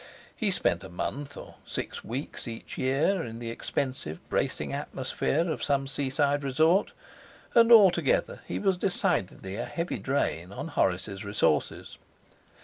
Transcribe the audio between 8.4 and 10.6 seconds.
he was decidedly a heavy drain